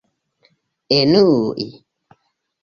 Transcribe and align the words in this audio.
enui 0.99 1.67